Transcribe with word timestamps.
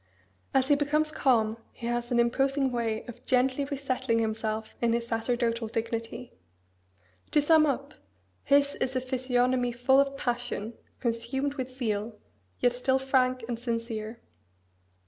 As 0.51 0.69
he 0.69 0.73
becomes 0.75 1.11
calm 1.11 1.57
he 1.71 1.85
has 1.85 2.09
an 2.09 2.19
imposing 2.19 2.71
way 2.71 3.05
of 3.05 3.23
gently 3.23 3.65
resettling 3.65 4.17
himself 4.17 4.73
in 4.81 4.93
his 4.93 5.05
sacerdotal 5.05 5.67
dignity. 5.67 6.33
To 7.29 7.39
sum 7.39 7.67
up: 7.67 7.93
his 8.43 8.73
is 8.73 8.95
a 8.95 8.99
physiognomy 9.01 9.73
full 9.73 9.99
of 9.99 10.17
passion, 10.17 10.73
consumed 10.99 11.53
with 11.53 11.69
zeal, 11.69 12.17
yet 12.59 12.73
still 12.73 12.97
frank 12.97 13.43
and 13.47 13.59
sincere. 13.59 14.19